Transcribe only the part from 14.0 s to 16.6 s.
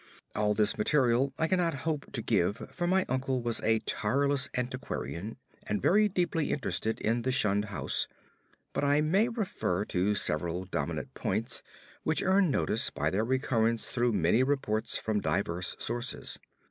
many reports from diverse sources.